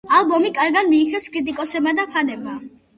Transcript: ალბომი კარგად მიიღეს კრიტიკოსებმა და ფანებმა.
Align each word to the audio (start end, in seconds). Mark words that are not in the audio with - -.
ალბომი 0.19 0.51
კარგად 0.55 0.89
მიიღეს 0.95 1.31
კრიტიკოსებმა 1.37 1.97
და 2.03 2.11
ფანებმა. 2.13 2.63